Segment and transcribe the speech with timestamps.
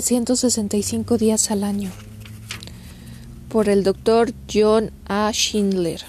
[0.00, 1.90] 165 días al año
[3.48, 5.30] por el doctor John A.
[5.32, 6.02] Schindler.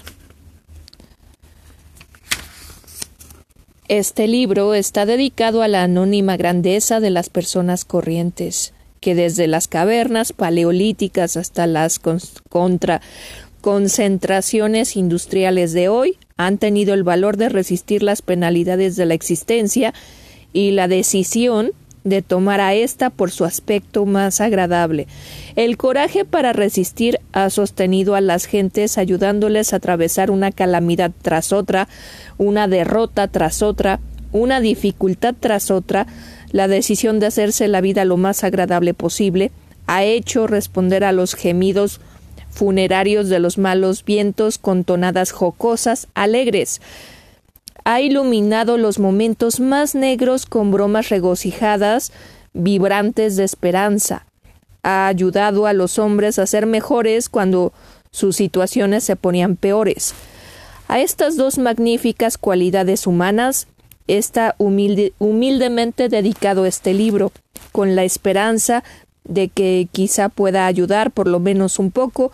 [3.88, 9.66] Este libro está dedicado a la anónima grandeza de las personas corrientes, que desde las
[9.66, 13.00] cavernas paleolíticas hasta las contra
[13.60, 19.92] concentraciones industriales de hoy han tenido el valor de resistir las penalidades de la existencia
[20.52, 21.72] y la decisión
[22.04, 25.06] de tomar a ésta por su aspecto más agradable.
[25.56, 31.52] El coraje para resistir ha sostenido a las gentes ayudándoles a atravesar una calamidad tras
[31.52, 31.88] otra,
[32.38, 34.00] una derrota tras otra,
[34.32, 36.06] una dificultad tras otra,
[36.52, 39.50] la decisión de hacerse la vida lo más agradable posible,
[39.86, 42.00] ha hecho responder a los gemidos
[42.50, 46.80] funerarios de los malos vientos con tonadas jocosas, alegres,
[47.84, 52.12] ha iluminado los momentos más negros con bromas regocijadas,
[52.52, 54.26] vibrantes de esperanza.
[54.82, 57.72] Ha ayudado a los hombres a ser mejores cuando
[58.10, 60.14] sus situaciones se ponían peores.
[60.88, 63.68] A estas dos magníficas cualidades humanas
[64.08, 67.32] está humildemente dedicado este libro,
[67.70, 68.82] con la esperanza
[69.22, 72.32] de que quizá pueda ayudar por lo menos un poco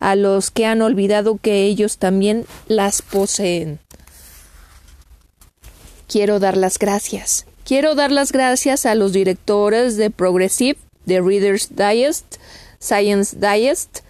[0.00, 3.78] a los que han olvidado que ellos también las poseen
[6.12, 7.46] quiero dar las gracias.
[7.64, 12.36] Quiero dar las gracias a los directores de Progressive, de Reader's Digest,
[12.78, 14.00] Science Digest,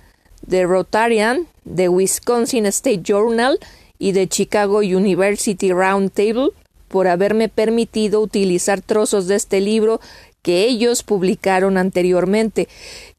[0.44, 3.60] de Rotarian, de Wisconsin State Journal
[4.00, 6.48] y de Chicago University Roundtable
[6.88, 10.00] por haberme permitido utilizar trozos de este libro
[10.42, 12.68] que ellos publicaron anteriormente.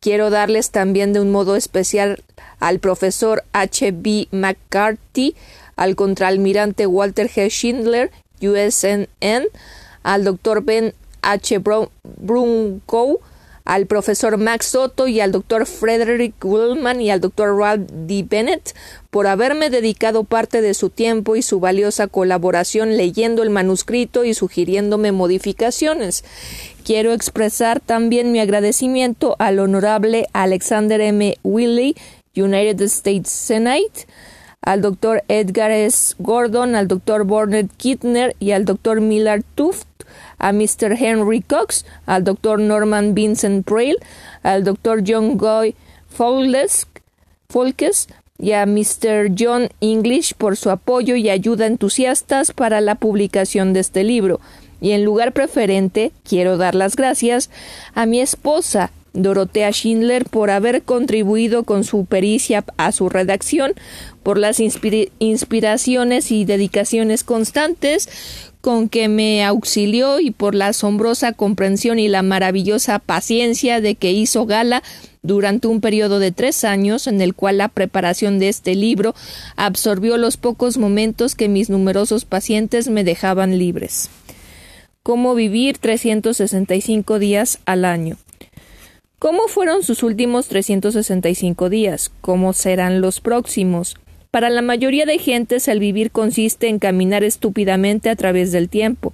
[0.02, 2.22] Quiero darles también de un modo especial
[2.60, 3.94] al profesor H.
[3.94, 4.28] B.
[4.32, 5.36] McCarthy,
[5.78, 7.50] al contraalmirante Walter G.
[7.50, 9.48] Schindler USNN,
[10.04, 11.62] al doctor Ben H.
[12.20, 13.20] Brunkow,
[13.66, 18.26] al profesor Max Soto y al doctor Frederick Willman y al doctor Ralph D.
[18.30, 18.76] Bennett
[19.10, 24.34] por haberme dedicado parte de su tiempo y su valiosa colaboración leyendo el manuscrito y
[24.34, 26.24] sugiriéndome modificaciones.
[26.84, 31.38] Quiero expresar también mi agradecimiento al honorable Alexander M.
[31.44, 31.96] Willey,
[32.36, 34.08] United States Senate,
[34.64, 36.16] al doctor Edgar S.
[36.20, 39.88] Gordon, al doctor Burnett Kittner y al doctor Millard Tuft,
[40.40, 40.94] a Mr.
[40.98, 43.98] Henry Cox, al doctor Norman Vincent Prail,
[44.42, 45.76] al doctor John Goy
[46.10, 48.08] Folkes
[48.40, 49.32] y a Mr.
[49.38, 54.40] John English por su apoyo y ayuda entusiastas para la publicación de este libro.
[54.82, 57.50] Y en lugar preferente, quiero dar las gracias
[57.96, 63.74] a mi esposa, Dorotea Schindler por haber contribuido con su pericia a su redacción,
[64.24, 68.10] por las inspiraciones y dedicaciones constantes
[68.64, 74.14] con que me auxilió y por la asombrosa comprensión y la maravillosa paciencia de que
[74.14, 74.84] hizo gala
[75.22, 79.16] durante un periodo de tres años en el cual la preparación de este libro
[79.58, 84.10] absorbió los pocos momentos que mis numerosos pacientes me dejaban libres.
[85.04, 88.18] Cómo vivir 365 días al año.
[89.24, 92.12] ¿Cómo fueron sus últimos 365 días?
[92.20, 93.96] ¿Cómo serán los próximos?
[94.32, 99.14] Para la mayoría de gentes el vivir consiste en caminar estúpidamente a través del tiempo.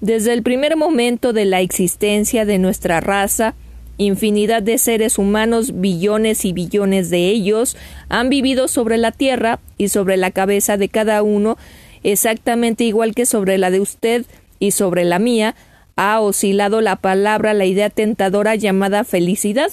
[0.00, 3.56] Desde el primer momento de la existencia de nuestra raza,
[3.98, 7.76] infinidad de seres humanos, billones y billones de ellos,
[8.08, 11.58] han vivido sobre la tierra y sobre la cabeza de cada uno,
[12.04, 14.24] exactamente igual que sobre la de usted
[14.60, 15.56] y sobre la mía,
[15.96, 19.72] ha oscilado la palabra, la idea tentadora llamada felicidad.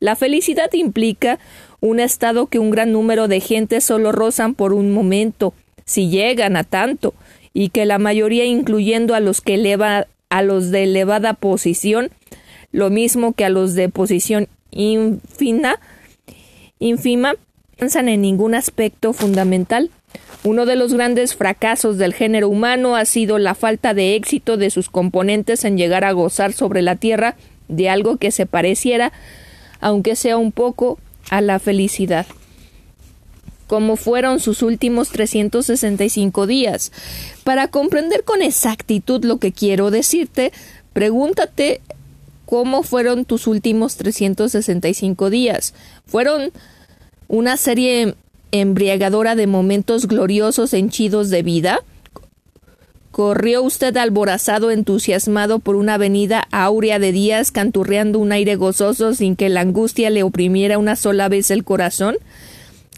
[0.00, 1.38] La felicidad implica
[1.80, 6.56] un estado que un gran número de gente solo rozan por un momento, si llegan
[6.56, 7.14] a tanto,
[7.54, 12.10] y que la mayoría, incluyendo a los que eleva, a los de elevada posición,
[12.72, 15.78] lo mismo que a los de posición infina,
[16.78, 17.34] ínfima,
[17.76, 19.90] piensan en ningún aspecto fundamental.
[20.44, 24.70] Uno de los grandes fracasos del género humano ha sido la falta de éxito de
[24.70, 27.36] sus componentes en llegar a gozar sobre la Tierra
[27.68, 29.12] de algo que se pareciera,
[29.80, 30.98] aunque sea un poco,
[31.30, 32.26] a la felicidad.
[33.68, 36.92] Como fueron sus últimos 365 días.
[37.44, 40.52] Para comprender con exactitud lo que quiero decirte,
[40.92, 41.80] pregúntate
[42.44, 45.72] cómo fueron tus últimos 365 días.
[46.04, 46.52] ¿Fueron
[47.28, 48.14] una serie
[48.52, 51.80] embriagadora de momentos gloriosos henchidos de vida?
[53.10, 59.36] Corrió usted alborazado, entusiasmado por una avenida áurea de días, canturreando un aire gozoso sin
[59.36, 62.16] que la angustia le oprimiera una sola vez el corazón.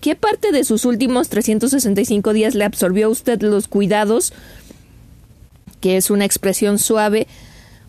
[0.00, 4.32] ¿Qué parte de sus últimos 365 días le absorbió a usted los cuidados,
[5.80, 7.26] que es una expresión suave,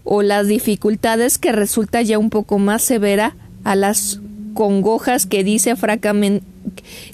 [0.03, 4.19] o las dificultades que resulta ya un poco más severa a las
[4.53, 6.45] congojas que dice, francamente,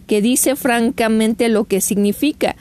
[0.07, 2.55] que dice francamente lo que significa.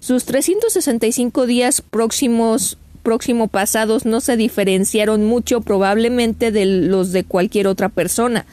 [0.00, 7.68] Sus 365 días próximos próximo pasados no se diferenciaron mucho probablemente de los de cualquier
[7.68, 8.46] otra persona.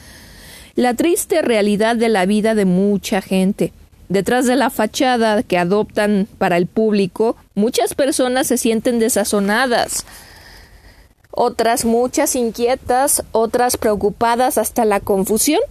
[0.75, 3.73] La triste realidad de la vida de mucha gente.
[4.09, 10.05] Detrás de la fachada que adoptan para el público, muchas personas se sienten desazonadas,
[11.31, 15.61] otras muchas inquietas, otras preocupadas hasta la confusión,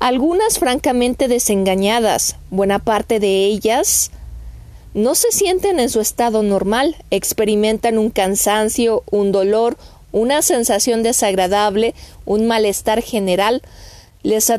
[0.00, 4.10] algunas francamente desengañadas, buena parte de ellas
[4.94, 9.76] no se sienten en su estado normal, experimentan un cansancio, un dolor,
[10.12, 13.62] una sensación desagradable, un malestar general,
[14.22, 14.52] les,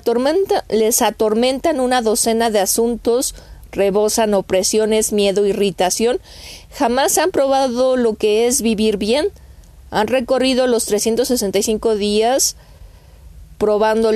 [0.69, 3.35] les atormentan una docena de asuntos,
[3.71, 6.19] rebosan opresiones, miedo, irritación,
[6.71, 9.27] jamás han probado lo que es vivir bien,
[9.91, 12.55] han recorrido los 365 días
[13.59, 14.11] probando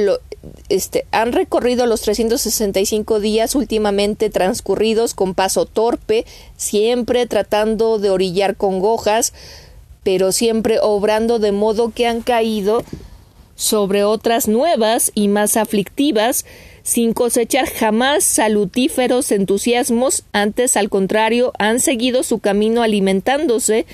[0.69, 6.25] este, han recorrido los 365 días últimamente transcurridos con paso torpe,
[6.57, 9.34] siempre tratando de orillar congojas,
[10.01, 12.84] pero siempre obrando de modo que han caído
[13.56, 16.45] sobre otras nuevas y más aflictivas,
[16.81, 23.86] sin cosechar jamás salutíferos entusiasmos, antes al contrario han seguido su camino alimentándose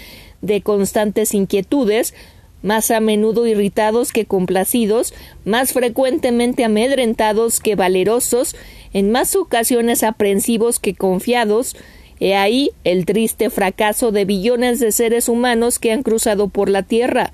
[0.42, 2.14] de constantes inquietudes,
[2.62, 5.14] más a menudo irritados que complacidos,
[5.46, 8.56] más frecuentemente amedrentados que valerosos,
[8.94, 11.76] en más ocasiones aprensivos que confiados,
[12.20, 16.84] he ahí el triste fracaso de billones de seres humanos que han cruzado por la
[16.84, 17.32] tierra.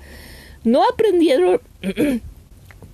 [0.64, 1.60] No aprendieron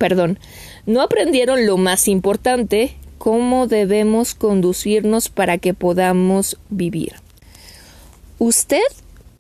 [0.02, 0.40] perdón,
[0.84, 7.12] no aprendieron lo más importante, cómo debemos conducirnos para que podamos vivir.
[8.40, 8.82] Usted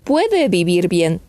[0.04, 1.20] puede vivir bien,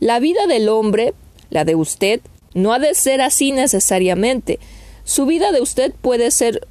[0.00, 1.14] la vida del hombre,
[1.50, 2.20] la de usted,
[2.54, 4.58] no ha de ser así necesariamente.
[5.04, 6.66] Su vida de usted puede ser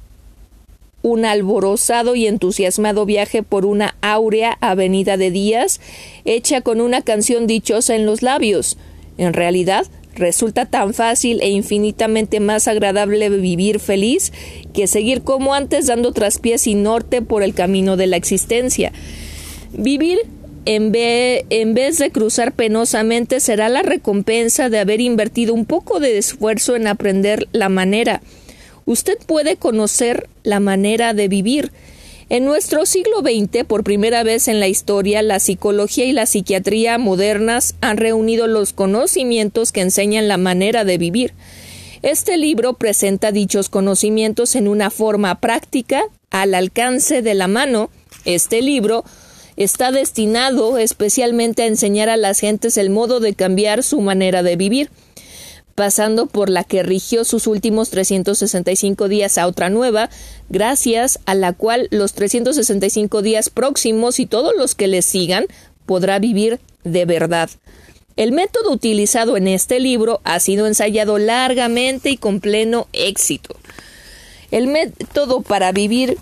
[1.02, 5.80] un alborozado y entusiasmado viaje por una áurea avenida de días,
[6.24, 8.76] hecha con una canción dichosa en los labios.
[9.16, 14.32] En realidad, resulta tan fácil e infinitamente más agradable vivir feliz
[14.72, 18.92] que seguir como antes dando traspiés y norte por el camino de la existencia.
[19.72, 20.18] Vivir
[20.70, 26.76] en, vez de cruzar penosamente será la recompensa de haber invertido un poco de esfuerzo
[26.76, 28.20] en aprender la manera.
[28.84, 31.72] Usted puede conocer la manera de vivir.
[32.28, 36.98] En nuestro siglo XX, por primera vez en la historia, la psicología y la psiquiatría
[36.98, 41.32] modernas han reunido los conocimientos que enseñan la manera de vivir.
[42.02, 47.88] Este libro presenta dichos conocimientos en una forma práctica, al alcance de la mano.
[48.26, 49.04] Este libro
[49.58, 54.54] está destinado especialmente a enseñar a las gentes el modo de cambiar su manera de
[54.54, 54.88] vivir,
[55.74, 60.10] pasando por la que rigió sus últimos 365 días a otra nueva,
[60.48, 65.46] gracias a la cual los 365 días próximos y todos los que le sigan
[65.86, 67.50] podrá vivir de verdad.
[68.14, 73.56] El método utilizado en este libro ha sido ensayado largamente y con pleno éxito.
[74.52, 76.18] El método para vivir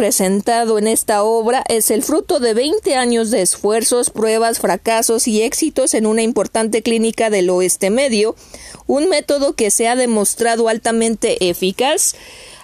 [0.00, 5.42] presentado en esta obra es el fruto de 20 años de esfuerzos, pruebas, fracasos y
[5.42, 8.34] éxitos en una importante clínica del oeste medio,
[8.86, 12.14] un método que se ha demostrado altamente eficaz,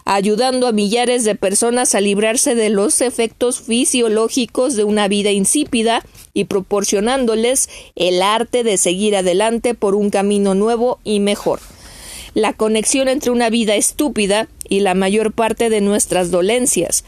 [0.06, 6.02] ayudando a millares de personas a librarse de los efectos fisiológicos de una vida insípida
[6.32, 11.60] y proporcionándoles el arte de seguir adelante por un camino nuevo y mejor.
[12.32, 17.04] La conexión entre una vida estúpida y la mayor parte de nuestras dolencias.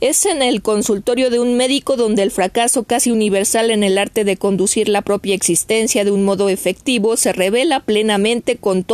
[0.00, 4.24] Es en el consultorio de un médico donde el fracaso casi universal en el arte
[4.24, 8.84] de conducir la propia existencia de un modo efectivo se revela plenamente con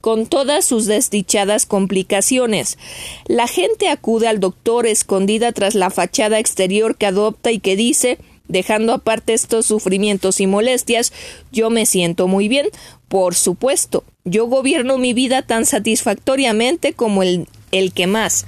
[0.00, 2.78] con todas sus desdichadas complicaciones.
[3.26, 8.18] La gente acude al doctor escondida tras la fachada exterior que adopta y que dice
[8.52, 11.14] Dejando aparte estos sufrimientos y molestias,
[11.52, 12.66] yo me siento muy bien.
[13.08, 18.44] Por supuesto, yo gobierno mi vida tan satisfactoriamente como el, el que más.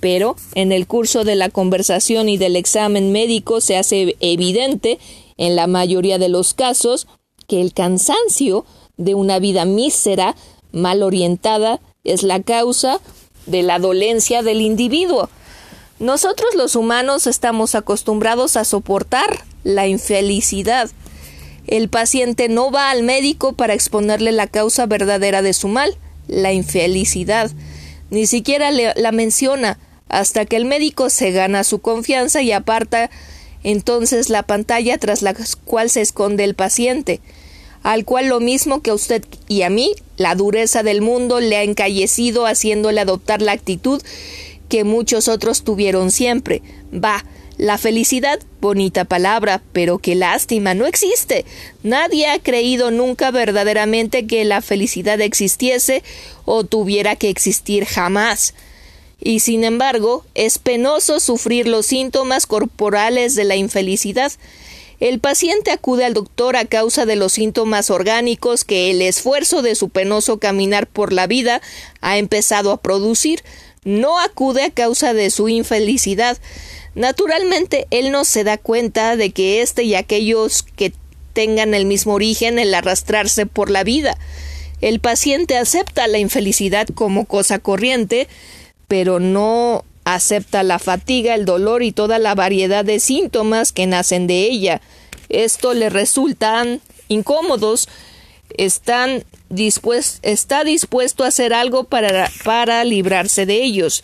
[0.00, 4.98] Pero en el curso de la conversación y del examen médico se hace evidente,
[5.36, 7.06] en la mayoría de los casos,
[7.46, 10.34] que el cansancio de una vida mísera,
[10.72, 13.00] mal orientada, es la causa
[13.46, 15.28] de la dolencia del individuo.
[15.98, 20.90] Nosotros los humanos estamos acostumbrados a soportar la infelicidad.
[21.66, 25.96] El paciente no va al médico para exponerle la causa verdadera de su mal,
[26.26, 27.50] la infelicidad.
[28.10, 33.10] Ni siquiera la menciona hasta que el médico se gana su confianza y aparta
[33.64, 35.34] entonces la pantalla tras la
[35.64, 37.20] cual se esconde el paciente,
[37.82, 41.56] al cual lo mismo que a usted y a mí, la dureza del mundo le
[41.56, 44.02] ha encallecido haciéndole adoptar la actitud
[44.72, 46.62] que muchos otros tuvieron siempre.
[46.94, 47.26] Va,
[47.58, 51.44] la felicidad, bonita palabra, pero qué lástima, no existe.
[51.82, 56.02] Nadie ha creído nunca verdaderamente que la felicidad existiese
[56.46, 58.54] o tuviera que existir jamás.
[59.20, 64.32] Y sin embargo, es penoso sufrir los síntomas corporales de la infelicidad.
[65.00, 69.74] El paciente acude al doctor a causa de los síntomas orgánicos que el esfuerzo de
[69.74, 71.60] su penoso caminar por la vida
[72.00, 73.42] ha empezado a producir.
[73.84, 76.38] No acude a causa de su infelicidad.
[76.94, 80.92] Naturalmente, él no se da cuenta de que éste y aquellos que
[81.32, 84.16] tengan el mismo origen el arrastrarse por la vida.
[84.80, 88.28] El paciente acepta la infelicidad como cosa corriente,
[88.88, 94.26] pero no acepta la fatiga, el dolor y toda la variedad de síntomas que nacen
[94.26, 94.80] de ella.
[95.28, 97.88] Esto le resultan incómodos,
[98.58, 99.24] están
[100.22, 104.02] está dispuesto a hacer algo para, para librarse de ellos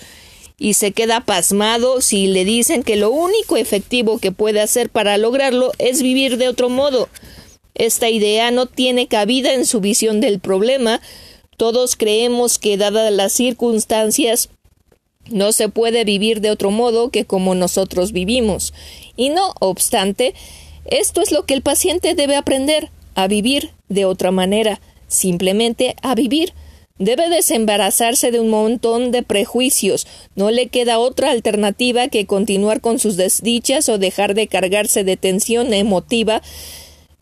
[0.58, 5.16] y se queda pasmado si le dicen que lo único efectivo que puede hacer para
[5.16, 7.08] lograrlo es vivir de otro modo.
[7.74, 11.00] Esta idea no tiene cabida en su visión del problema.
[11.56, 14.48] Todos creemos que dadas las circunstancias
[15.30, 18.74] no se puede vivir de otro modo que como nosotros vivimos.
[19.16, 20.34] Y no obstante,
[20.86, 26.14] esto es lo que el paciente debe aprender, a vivir de otra manera, simplemente a
[26.14, 26.52] vivir.
[26.98, 30.06] Debe desembarazarse de un montón de prejuicios.
[30.34, 35.16] No le queda otra alternativa que continuar con sus desdichas o dejar de cargarse de
[35.16, 36.42] tensión emotiva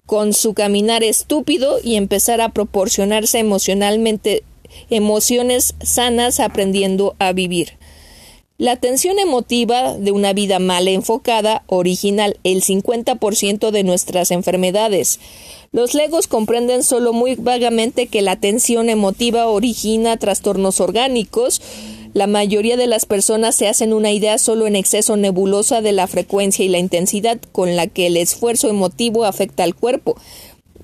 [0.06, 4.44] con su caminar estúpido y empezar a proporcionarse emocionalmente
[4.88, 7.72] emociones sanas aprendiendo a vivir.
[8.58, 15.20] La tensión emotiva de una vida mal enfocada original el 50% de nuestras enfermedades.
[15.72, 21.60] Los legos comprenden solo muy vagamente que la tensión emotiva origina trastornos orgánicos.
[22.14, 26.06] La mayoría de las personas se hacen una idea solo en exceso nebulosa de la
[26.06, 30.16] frecuencia y la intensidad con la que el esfuerzo emotivo afecta al cuerpo.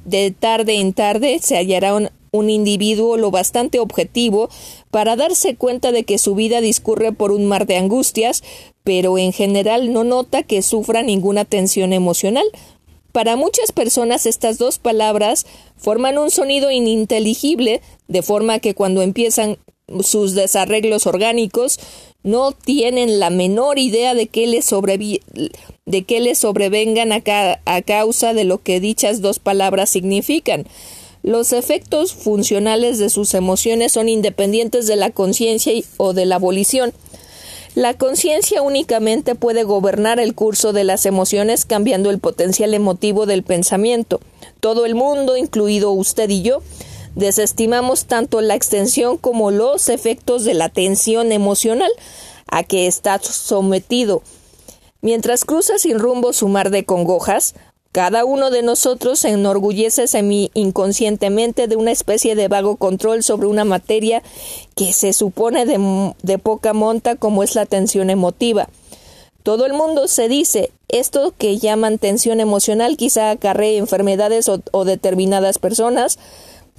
[0.04, 1.94] De tarde en tarde se hallará
[2.32, 4.48] un, individuo lo bastante objetivo
[4.90, 8.42] para darse cuenta de que su vida discurre por un mar de angustias,
[8.84, 12.46] pero en general no nota que sufra ninguna tensión emocional.
[13.12, 15.46] Para muchas personas estas dos palabras
[15.76, 19.58] forman un sonido ininteligible, de forma que cuando empiezan
[20.02, 21.78] sus desarreglos orgánicos
[22.22, 24.64] no tienen la menor idea de qué les,
[26.38, 30.66] sobrevengan a causa de lo que dichas dos palabras significan.
[31.22, 36.92] Los efectos funcionales de sus emociones son independientes de la conciencia o de la abolición.
[37.74, 43.44] La conciencia únicamente puede gobernar el curso de las emociones cambiando el potencial emotivo del
[43.44, 44.20] pensamiento.
[44.60, 46.60] Todo el mundo, incluido usted y yo,
[47.14, 51.90] desestimamos tanto la extensión como los efectos de la tensión emocional
[52.46, 54.22] a que está sometido.
[55.00, 57.54] Mientras cruza sin rumbo su mar de congojas,
[57.92, 63.46] cada uno de nosotros se enorgullece semi inconscientemente de una especie de vago control sobre
[63.46, 64.22] una materia
[64.74, 68.70] que se supone de, poca monta como es la tensión emotiva.
[69.42, 75.58] Todo el mundo se dice esto que llaman tensión emocional quizá acarree enfermedades o determinadas
[75.58, 76.18] personas,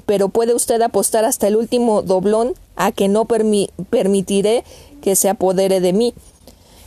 [0.08, 4.64] pero puede usted apostar hasta el último doblón a que no permitiré
[5.02, 6.16] que se apodere de mí.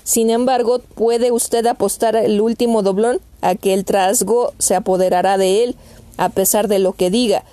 [0.02, 5.64] Sin embargo, puede usted apostar el último doblón a que el trasgo se apoderará de
[5.64, 5.76] él,
[6.16, 7.44] a pesar de lo que diga,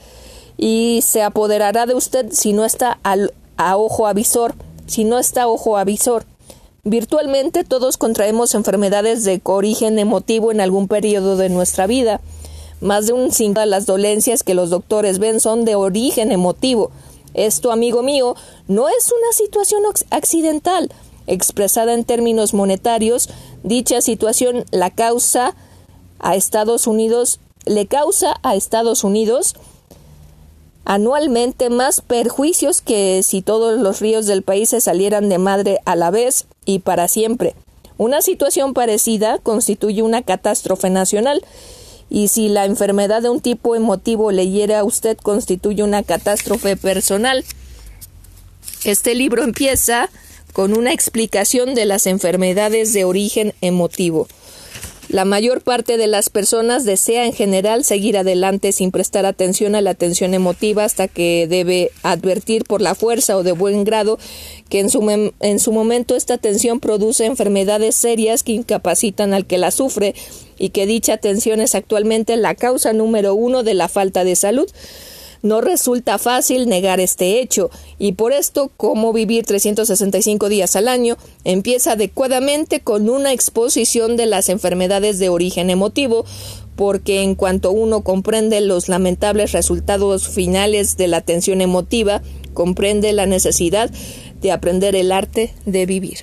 [0.57, 2.99] y se apoderará de usted si no está
[3.57, 6.25] a ojo avisor, si no está ojo avisor.
[6.83, 12.19] Virtualmente todos contraemos enfermedades de origen emotivo en algún periodo de nuestra vida.
[12.81, 16.91] Más de un cinco de las dolencias que los doctores ven son de origen emotivo.
[17.33, 18.35] Esto, amigo mío,
[18.67, 20.91] no es una situación accidental,
[21.25, 23.29] Expresada en términos monetarios,
[23.63, 25.55] dicha situación la causa
[26.23, 29.55] a Estados Unidos le causa a Estados Unidos
[30.85, 35.95] anualmente más perjuicios que si todos los ríos del país se salieran de madre a
[35.95, 37.55] la vez y para siempre.
[37.97, 41.41] Una situación parecida constituye una catástrofe nacional
[42.09, 47.45] y si la enfermedad de un tipo emotivo le a usted constituye una catástrofe personal.
[48.83, 50.09] Este libro empieza
[50.51, 54.27] con una explicación de las enfermedades de origen emotivo.
[55.13, 59.81] La mayor parte de las personas desea en general seguir adelante sin prestar atención a
[59.81, 64.17] la tensión emotiva hasta que debe advertir por la fuerza o de buen grado
[64.69, 69.59] que en su, en su momento esta tensión produce enfermedades serias que incapacitan al que
[69.59, 70.15] la sufre
[70.57, 74.67] y que dicha tensión es actualmente la causa número uno de la falta de salud.
[75.43, 77.69] No resulta fácil negar este hecho,
[77.99, 84.25] y por esto cómo vivir 365 días al año empieza adecuadamente con una exposición de
[84.25, 86.23] las enfermedades de origen emotivo,
[86.77, 92.21] porque en cuanto uno comprende los lamentables resultados finales de la tensión emotiva,
[92.53, 93.91] comprende la necesidad
[94.39, 96.19] de aprender el arte de vivir.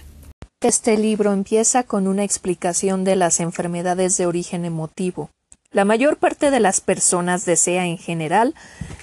[0.62, 5.28] Este libro empieza con una explicación de las enfermedades de origen emotivo.
[5.72, 8.56] La mayor parte de las personas desea en general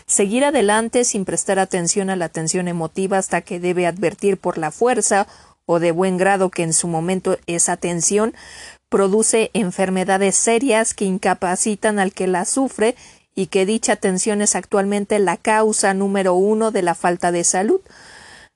[0.05, 4.71] seguir adelante sin prestar atención a la tensión emotiva hasta que debe advertir por la
[4.71, 5.27] fuerza
[5.65, 8.33] o de buen grado que en su momento esa tensión
[8.89, 12.95] produce enfermedades serias que incapacitan al que la sufre
[13.33, 17.79] y que dicha tensión es actualmente la causa número uno de la falta de salud.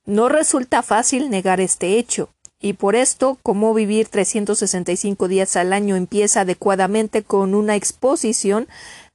[0.05, 2.29] No resulta fácil negar este hecho
[2.61, 8.67] y por esto cómo vivir 365 días al año empieza adecuadamente con una exposición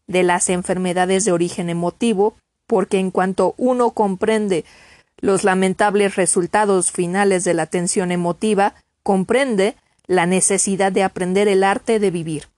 [0.09, 2.35] de las enfermedades de origen emotivo,
[2.67, 4.65] porque en cuanto uno comprende
[5.19, 9.77] los lamentables resultados finales de la tensión emotiva, comprende
[10.07, 12.49] la necesidad de aprender el arte de vivir.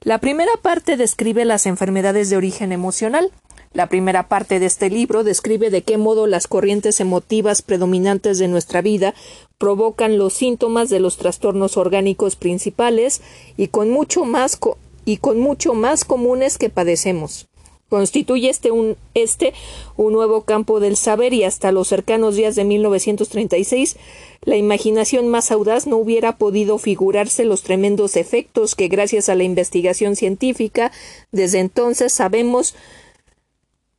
[0.00, 3.30] La primera parte describe las enfermedades de origen emocional,
[3.74, 8.48] la primera parte de este libro describe de qué modo las corrientes emotivas predominantes de
[8.48, 9.14] nuestra vida
[9.58, 13.22] provocan los síntomas de los trastornos orgánicos principales
[13.56, 14.58] y con mucho más,
[15.04, 17.46] y con mucho más comunes que padecemos.
[17.88, 19.52] Constituye este un, este
[19.98, 23.98] un nuevo campo del saber y hasta los cercanos días de 1936
[24.40, 29.44] la imaginación más audaz no hubiera podido figurarse los tremendos efectos que gracias a la
[29.44, 30.90] investigación científica
[31.32, 32.74] desde entonces sabemos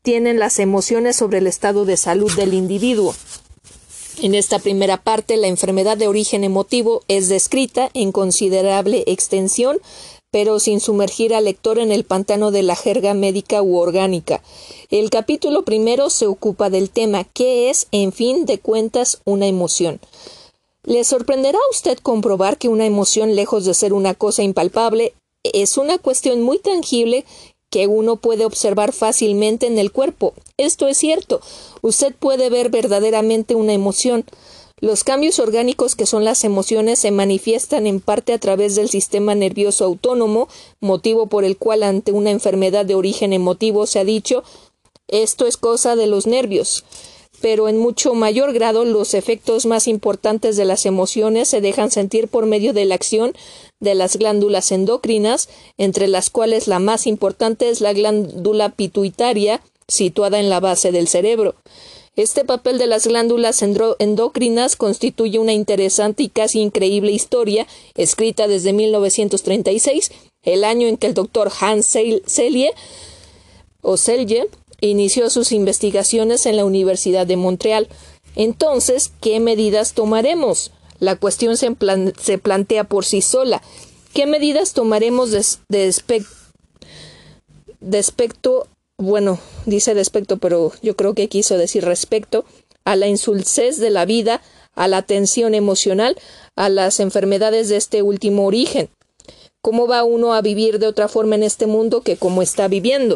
[0.04, 3.16] tienen las emociones sobre el estado de salud del individuo.
[4.22, 9.80] En esta primera parte, la enfermedad de origen emotivo es descrita en considerable extensión,
[10.30, 14.44] pero sin sumergir al lector en el pantano de la jerga médica u orgánica.
[14.90, 20.02] El capítulo primero se ocupa del tema ¿qué es, en fin de cuentas, una emoción?
[20.84, 25.14] Le sorprenderá a usted comprobar que una emoción, lejos de ser una cosa impalpable,
[25.44, 27.26] es una cuestión muy tangible
[27.74, 30.36] que uno puede observar fácilmente en el cuerpo.
[30.58, 31.42] Esto es cierto.
[31.82, 34.26] Usted puede ver verdaderamente una emoción.
[34.80, 39.34] Los cambios orgánicos que son las emociones se manifiestan en parte a través del sistema
[39.34, 40.50] nervioso autónomo,
[40.82, 44.44] motivo por el cual ante una enfermedad de origen emotivo se ha dicho
[45.08, 46.86] esto es cosa de los nervios
[47.44, 52.30] pero en mucho mayor grado los efectos más importantes de las emociones se dejan sentir
[52.30, 53.34] por medio de la acción
[53.82, 60.40] de las glándulas endocrinas, entre las cuales la más importante es la glándula pituitaria, situada
[60.40, 61.56] en la base del cerebro.
[62.16, 68.72] Este papel de las glándulas endocrinas constituye una interesante y casi increíble historia, escrita desde
[68.72, 70.12] 1936,
[70.44, 72.72] el año en que el doctor Hans Selye
[73.82, 74.48] o Selye
[74.90, 77.88] inició sus investigaciones en la Universidad de Montreal.
[78.36, 80.72] Entonces, ¿qué medidas tomaremos?
[81.00, 81.72] La cuestión se,
[82.38, 83.62] plantea por sí sola.
[84.14, 85.94] ¿Qué medidas tomaremos de,
[88.98, 92.46] bueno, dice respecto, pero yo creo que quiso decir respecto
[92.86, 94.42] a la insulsez de la vida,
[94.76, 96.18] a la tensión emocional,
[96.56, 98.90] a las enfermedades de este último origen?
[99.62, 103.16] ¿Cómo va uno a vivir de otra forma en este mundo que como está viviendo?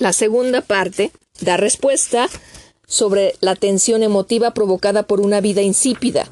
[0.00, 2.26] La segunda parte da respuesta
[2.86, 6.26] sobre la tensión emotiva provocada por una vida insípida.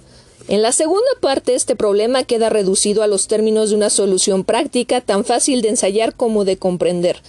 [0.48, 5.02] En la segunda parte este problema queda reducido a los términos de una solución práctica
[5.02, 7.20] tan fácil de ensayar como de comprender.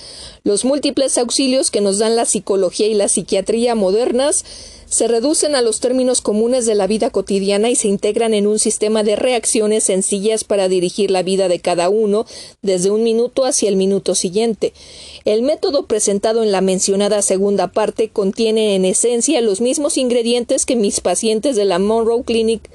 [0.46, 4.46] Los múltiples auxilios que nos dan la psicología y la psiquiatría modernas
[4.90, 8.58] se reducen a los términos comunes de la vida cotidiana y se integran en un
[8.58, 12.26] sistema de reacciones sencillas para dirigir la vida de cada uno
[12.64, 14.74] desde un minuto hacia el minuto siguiente.
[15.26, 20.76] El método presentado en la mencionada segunda parte contiene en esencia los mismos ingredientes que
[20.76, 22.68] mis pacientes de la Monroe Clinic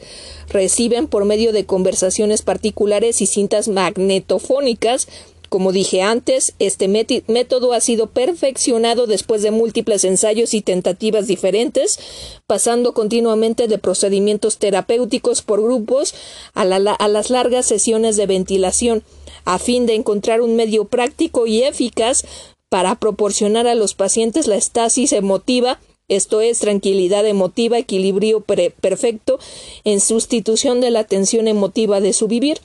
[0.48, 5.08] reciben por medio de conversaciones particulares y cintas magnetofónicas
[5.54, 12.00] como dije antes, este método ha sido perfeccionado después de múltiples ensayos y tentativas diferentes,
[12.48, 16.16] pasando continuamente de procedimientos terapéuticos por grupos
[16.54, 19.04] a, las largas sesiones de ventilación,
[19.44, 22.24] a fin de encontrar un medio práctico y eficaz
[22.68, 29.38] para proporcionar a los pacientes la estasis emotiva esto es tranquilidad emotiva, equilibrio perfecto
[29.84, 32.58] en sustitución de la tensión emotiva de su vivir.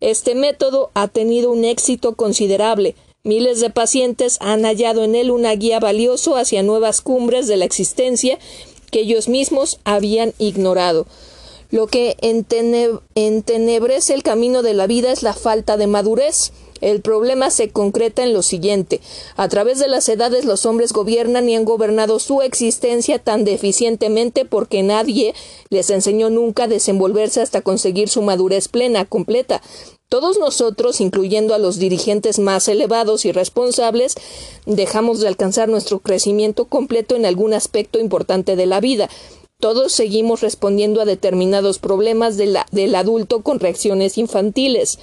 [0.00, 2.94] Este método ha tenido un éxito considerable.
[3.24, 7.64] Miles de pacientes han hallado en él una guía valioso hacia nuevas cumbres de la
[7.64, 8.38] existencia
[8.92, 11.06] que ellos mismos habían ignorado.
[11.70, 12.16] Lo que
[13.14, 16.52] entenebrece el camino de la vida es la falta de madurez.
[16.80, 19.00] El problema se concreta en lo siguiente.
[19.36, 24.44] A través de las edades los hombres gobiernan y han gobernado su existencia tan deficientemente
[24.44, 25.34] porque nadie
[25.70, 29.60] les enseñó nunca a desenvolverse hasta conseguir su madurez plena, completa.
[30.08, 34.14] Todos nosotros, incluyendo a los dirigentes más elevados y responsables,
[34.64, 39.10] dejamos de alcanzar nuestro crecimiento completo en algún aspecto importante de la vida.
[39.60, 44.98] Todos seguimos respondiendo a determinados problemas del adulto con reacciones infantiles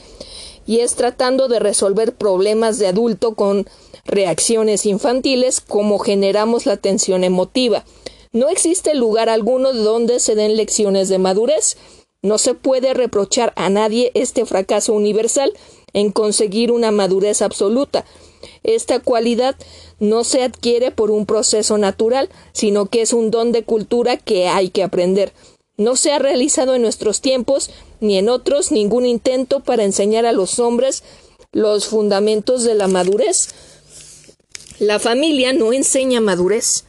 [0.66, 3.68] y es tratando de resolver problemas de adulto con
[4.06, 7.86] reacciones infantiles como generamos la tensión emotiva.
[8.32, 11.78] No existe lugar alguno donde se den lecciones de madurez.
[12.22, 15.54] No se puede reprochar a nadie este fracaso universal
[15.94, 18.04] en conseguir una madurez absoluta.
[18.64, 19.56] Esta cualidad
[20.00, 24.48] no se adquiere por un proceso natural, sino que es un don de cultura que
[24.48, 25.32] hay que aprender.
[25.78, 30.32] No se ha realizado en nuestros tiempos ni en otros ningún intento para enseñar a
[30.32, 31.04] los hombres
[31.52, 33.50] los fundamentos de la madurez.
[34.80, 36.86] La familia no enseña madurez.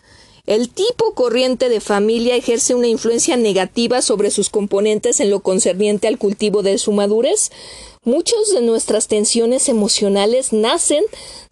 [0.47, 6.07] El tipo corriente de familia ejerce una influencia negativa sobre sus componentes en lo concerniente
[6.07, 7.51] al cultivo de su madurez.
[8.05, 11.03] Muchas de nuestras tensiones emocionales nacen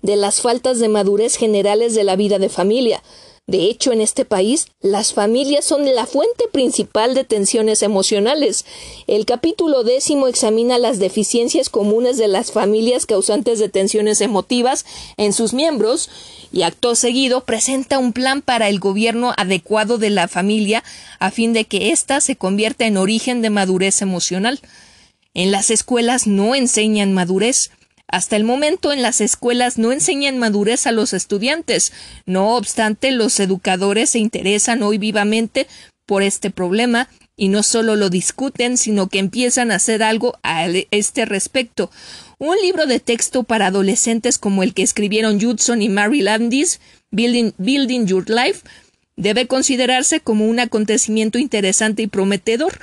[0.03, 3.03] de las faltas de madurez generales de la vida de familia.
[3.47, 8.65] De hecho, en este país, las familias son la fuente principal de tensiones emocionales.
[9.07, 14.87] El capítulo décimo examina las deficiencias comunes de las familias causantes de tensiones emotivas
[15.19, 16.09] en sus miembros
[16.53, 20.83] y acto seguido presenta un plan para el gobierno adecuado de la familia
[21.19, 24.59] a fin de que ésta se convierta en origen de madurez emocional.
[25.35, 27.71] En las escuelas no enseñan madurez,
[28.09, 31.93] hasta el momento en las escuelas no enseñan madurez a los estudiantes.
[32.27, 35.67] No obstante, los educadores se interesan hoy vivamente
[36.07, 40.67] por este problema y no solo lo discuten, sino que empiezan a hacer algo a
[40.91, 41.91] este respecto.
[42.39, 47.53] Un libro de texto para adolescentes como el que escribieron Judson y Mary Landis, Building,
[47.59, 48.61] Building Your Life,
[49.17, 52.79] debe considerarse como un acontecimiento interesante y prometedor.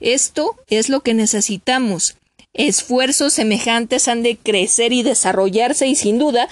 [0.00, 2.16] Esto es lo que necesitamos
[2.54, 6.48] esfuerzos semejantes han de crecer y desarrollarse y sin duda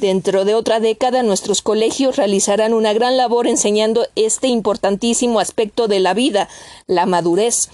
[0.00, 6.00] dentro de otra década nuestros colegios realizarán una gran labor enseñando este importantísimo aspecto de
[6.00, 6.48] la vida,
[6.88, 7.70] la madurez.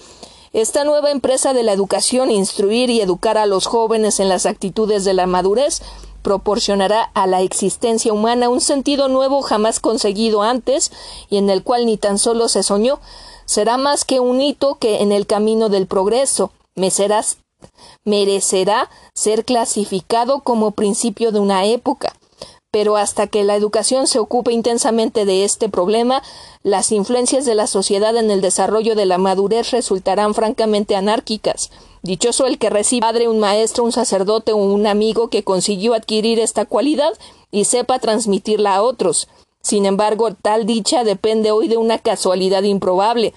[0.53, 5.03] Esta nueva empresa de la educación, instruir y educar a los jóvenes en las actitudes
[5.03, 5.81] de la madurez,
[6.21, 10.91] proporcionará a la existencia humana un sentido nuevo jamás conseguido antes
[11.29, 12.99] y en el cual ni tan solo se soñó.
[13.45, 16.51] Será más que un hito que en el camino del progreso.
[16.75, 17.37] Me serás
[18.05, 22.13] merecerá ser clasificado como principio de una época.
[22.71, 26.23] Pero hasta que la educación se ocupe intensamente de este problema,
[26.63, 31.69] las influencias de la sociedad en el desarrollo de la madurez resultarán francamente anárquicas.
[32.01, 36.39] Dichoso el que reciba padre, un maestro, un sacerdote o un amigo que consiguió adquirir
[36.39, 37.11] esta cualidad
[37.51, 39.27] y sepa transmitirla a otros.
[39.61, 43.33] Sin embargo, tal dicha depende hoy de una casualidad improbable.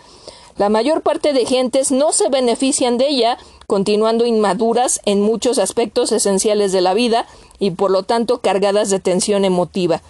[0.56, 6.12] La mayor parte de gentes no se benefician de ella, continuando inmaduras en muchos aspectos
[6.12, 7.26] esenciales de la vida
[7.58, 10.00] y por lo tanto cargadas de tensión emotiva.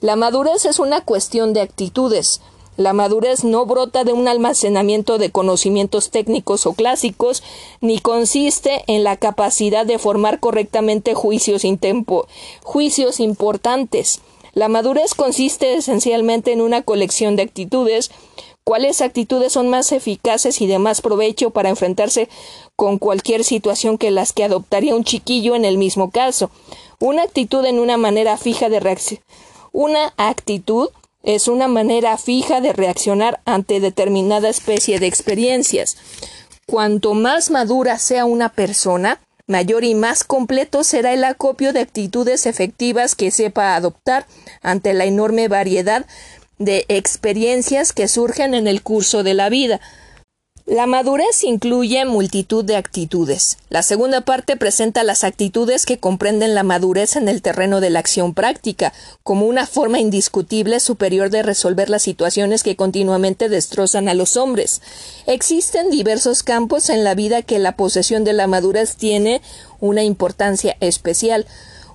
[0.00, 2.42] La madurez es una cuestión de actitudes.
[2.76, 7.42] La madurez no brota de un almacenamiento de conocimientos técnicos o clásicos,
[7.80, 11.62] ni consiste en la capacidad de formar correctamente juicios,
[12.62, 14.20] juicios importantes.
[14.52, 18.10] La madurez consiste esencialmente en una colección de actitudes
[18.64, 22.28] cuáles actitudes son más eficaces y de más provecho para enfrentarse
[22.76, 26.50] con cualquier situación que las que adoptaría un chiquillo en el mismo caso.
[26.98, 28.80] Una actitud en una manera fija de.
[29.72, 30.90] Una actitud
[31.22, 35.96] es una manera fija de reaccionar ante determinada especie de experiencias.
[36.66, 42.46] Cuanto más madura sea una persona, mayor y más completo será el acopio de actitudes
[42.46, 44.26] efectivas que sepa adoptar
[44.62, 46.06] ante la enorme variedad
[46.60, 49.80] de experiencias que surgen en el curso de la vida.
[50.66, 53.56] La madurez incluye multitud de actitudes.
[53.70, 57.98] La segunda parte presenta las actitudes que comprenden la madurez en el terreno de la
[57.98, 58.92] acción práctica,
[59.24, 64.80] como una forma indiscutible superior de resolver las situaciones que continuamente destrozan a los hombres.
[65.26, 69.42] Existen diversos campos en la vida que la posesión de la madurez tiene
[69.80, 71.46] una importancia especial.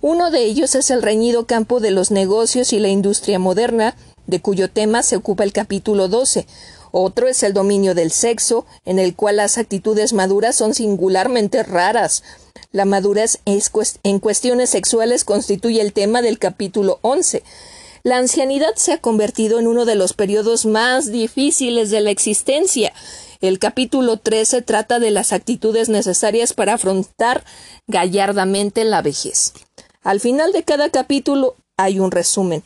[0.01, 3.95] Uno de ellos es el reñido campo de los negocios y la industria moderna,
[4.27, 6.45] de cuyo tema se ocupa el capítulo 12.
[6.91, 12.23] Otro es el dominio del sexo, en el cual las actitudes maduras son singularmente raras.
[12.71, 17.43] La madurez en cuestiones sexuales constituye el tema del capítulo 11.
[18.03, 22.93] La ancianidad se ha convertido en uno de los periodos más difíciles de la existencia.
[23.41, 27.43] El capítulo 13 trata de las actitudes necesarias para afrontar
[27.87, 29.53] gallardamente la vejez.
[30.03, 32.63] Al final de cada capítulo hay un resumen.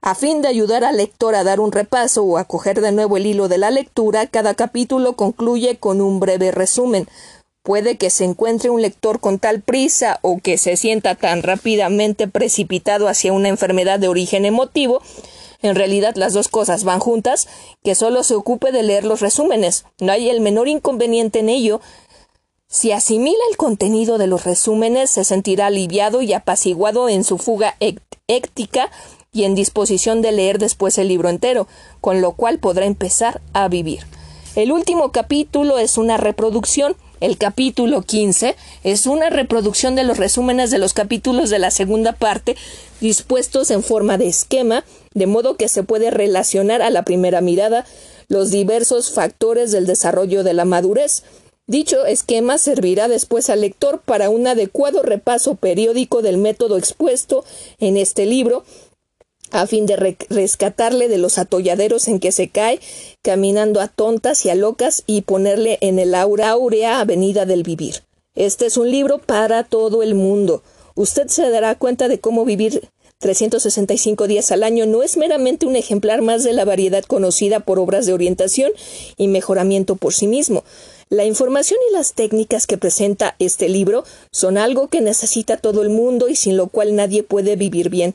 [0.00, 3.16] A fin de ayudar al lector a dar un repaso o a coger de nuevo
[3.16, 7.08] el hilo de la lectura, cada capítulo concluye con un breve resumen.
[7.62, 12.28] Puede que se encuentre un lector con tal prisa o que se sienta tan rápidamente
[12.28, 15.02] precipitado hacia una enfermedad de origen emotivo,
[15.62, 17.48] en realidad las dos cosas van juntas,
[17.82, 19.84] que solo se ocupe de leer los resúmenes.
[20.00, 21.80] No hay el menor inconveniente en ello.
[22.68, 27.76] Si asimila el contenido de los resúmenes, se sentirá aliviado y apaciguado en su fuga
[28.28, 28.90] éctica
[29.36, 31.68] y en disposición de leer después el libro entero,
[32.00, 34.06] con lo cual podrá empezar a vivir.
[34.54, 36.96] El último capítulo es una reproducción.
[37.20, 42.12] El capítulo 15 es una reproducción de los resúmenes de los capítulos de la segunda
[42.12, 42.56] parte
[43.00, 47.84] dispuestos en forma de esquema, de modo que se puede relacionar a la primera mirada
[48.28, 51.22] los diversos factores del desarrollo de la madurez.
[51.68, 57.44] Dicho esquema servirá después al lector para un adecuado repaso periódico del método expuesto
[57.80, 58.64] en este libro
[59.50, 62.80] a fin de rescatarle de los atolladeros en que se cae,
[63.22, 68.02] caminando a tontas y a locas y ponerle en el aura áurea avenida del vivir.
[68.34, 70.62] Este es un libro para todo el mundo.
[70.94, 75.74] Usted se dará cuenta de cómo vivir 365 días al año no es meramente un
[75.74, 78.72] ejemplar más de la variedad conocida por obras de orientación
[79.16, 80.64] y mejoramiento por sí mismo.
[81.08, 85.88] La información y las técnicas que presenta este libro son algo que necesita todo el
[85.88, 88.14] mundo y sin lo cual nadie puede vivir bien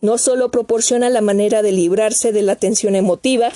[0.00, 3.50] no solo proporciona la manera de librarse de la tensión emotiva,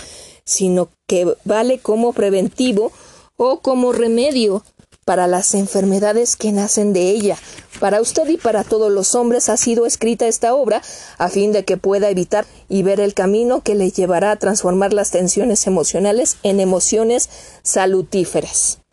[0.44, 2.92] sino que vale como preventivo
[3.36, 4.62] o como remedio
[5.04, 7.36] para las enfermedades que nacen de ella.
[7.80, 10.80] Para usted y para todos los hombres ha sido escrita esta obra
[11.18, 14.92] a fin de que pueda evitar y ver el camino que le llevará a transformar
[14.92, 17.28] las tensiones emocionales en emociones
[17.62, 18.78] salutíferas.